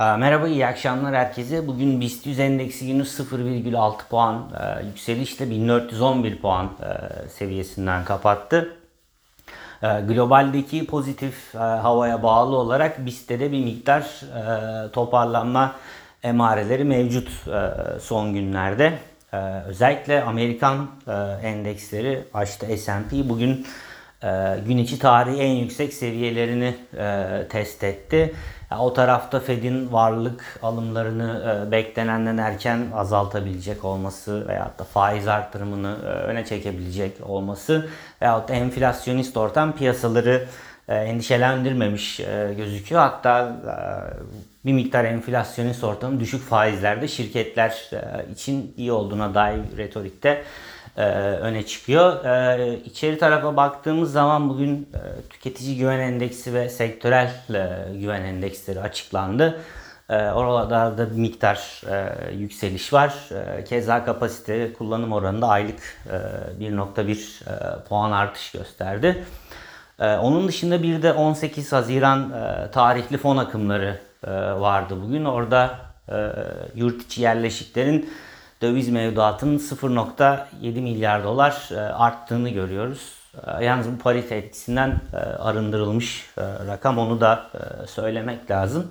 [0.00, 1.66] Ee, Merhaba, iyi akşamlar herkese.
[1.66, 8.76] Bugün BIST 100 endeksi günü 0,6 puan e, yükselişle 1411 puan e, seviyesinden kapattı.
[9.82, 14.20] E, globaldeki pozitif havaya bağlı olarak BIST'te de bir miktar
[14.92, 15.74] toparlanma
[16.22, 17.30] emareleri mevcut
[18.00, 18.98] son günlerde.
[19.66, 20.86] Özellikle Amerikan
[21.42, 23.66] endeksleri, başta S&P bugün
[24.66, 28.34] gün içi tarihi en yüksek seviyelerini e, test etti.
[28.78, 36.06] O tarafta Fed'in varlık alımlarını e, beklenenden erken azaltabilecek olması veyahut da faiz artırımını e,
[36.06, 37.88] öne çekebilecek olması
[38.22, 40.46] veyahut da enflasyonist ortam piyasaları
[40.88, 42.20] endişelendirmemiş
[42.56, 43.00] gözüküyor.
[43.00, 43.56] Hatta
[44.64, 47.90] bir miktar enflasyonist ortamın düşük faizlerde şirketler
[48.32, 50.44] için iyi olduğuna dair retorikte
[50.98, 51.02] e,
[51.40, 52.24] öne çıkıyor.
[52.24, 58.80] E, içeri tarafa baktığımız zaman bugün e, tüketici güven endeksi ve sektörel e, güven endeksleri
[58.80, 59.60] açıklandı.
[60.10, 61.82] E, oralarda bir miktar
[62.32, 63.14] yükseliş var.
[63.68, 65.80] Keza kapasite kullanım oranında aylık
[66.60, 69.24] e, 1.1 e, puan artış gösterdi.
[70.00, 72.32] Onun dışında bir de 18 Haziran
[72.72, 74.00] tarihli fon akımları
[74.60, 75.24] vardı bugün.
[75.24, 75.78] Orada
[76.74, 78.10] yurt içi yerleşiklerin
[78.62, 83.12] döviz mevduatının 0.7 milyar dolar e, arttığını görüyoruz.
[83.46, 86.30] E, yalnız bu parite etkisinden e, arındırılmış
[86.66, 87.50] rakam onu da
[87.86, 88.90] söylemek lazım.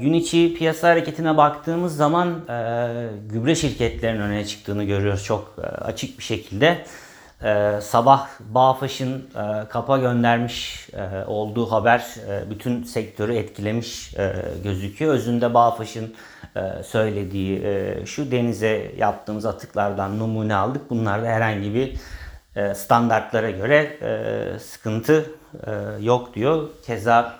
[0.00, 2.40] Gün içi piyasa hareketine baktığımız zaman
[3.28, 6.84] gübre şirketlerinin öne çıktığını görüyoruz çok açık bir şekilde.
[7.44, 15.14] Ee, sabah Bağfaş'ın e, kapa göndermiş e, olduğu haber e, bütün sektörü etkilemiş e, gözüküyor.
[15.14, 16.14] Özünde Bağfaş'ın
[16.56, 20.90] e, söylediği e, şu denize yaptığımız atıklardan numune aldık.
[20.90, 21.96] Bunlarda herhangi bir
[22.56, 25.30] e, standartlara göre e, sıkıntı
[25.66, 25.72] e,
[26.04, 26.68] yok diyor.
[26.86, 27.34] Keza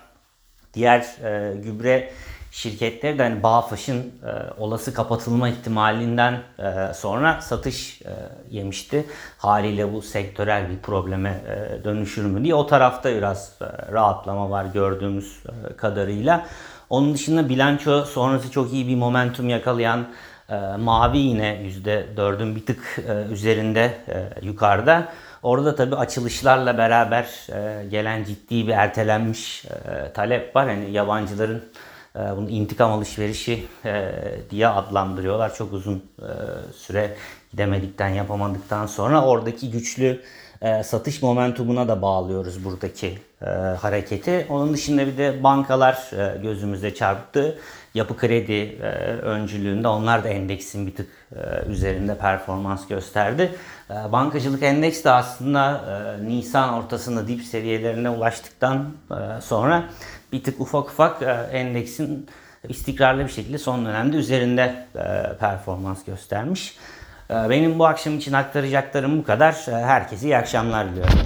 [0.73, 2.11] diğer e, gübre
[2.51, 4.11] şirketleri de hani Bağfaş'ın e,
[4.57, 8.11] olası kapatılma ihtimalinden e, sonra satış e,
[8.49, 9.05] yemişti.
[9.37, 14.65] Haliyle bu sektörel bir probleme e, dönüşür mü diye o tarafta biraz e, rahatlama var
[14.65, 16.45] gördüğümüz e, kadarıyla.
[16.89, 20.07] Onun dışında bilanço sonrası çok iyi bir momentum yakalayan
[20.49, 25.07] e, mavi yine %4'ün bir tık e, üzerinde e, yukarıda.
[25.43, 30.67] Orada tabi açılışlarla beraber e, gelen ciddi bir ertelenmiş e, talep var.
[30.67, 31.63] Hani yabancıların
[32.15, 34.11] bunu intikam alışverişi e,
[34.49, 35.55] diye adlandırıyorlar.
[35.55, 36.29] Çok uzun e,
[36.77, 37.15] süre
[37.51, 40.21] gidemedikten, yapamadıktan sonra oradaki güçlü
[40.61, 43.45] e, satış momentumuna da bağlıyoruz buradaki e,
[43.81, 44.45] hareketi.
[44.49, 47.59] Onun dışında bir de bankalar e, gözümüze çarptı.
[47.93, 48.85] Yapı kredi e,
[49.21, 53.51] öncülüğünde onlar da endeksin bir tık e, üzerinde performans gösterdi.
[53.89, 55.81] E, bankacılık endeks de aslında
[56.23, 58.91] Nisan ortasında dip seviyelerine ulaştıktan
[59.41, 59.83] sonra
[60.31, 61.21] bir tık ufak ufak
[61.51, 62.27] endeksin
[62.69, 64.85] istikrarlı bir şekilde son dönemde üzerinde
[65.39, 66.77] performans göstermiş.
[67.31, 69.53] E, benim bu akşam için aktaracaklarım bu kadar.
[69.67, 71.19] E, herkese iyi akşamlar diliyorum.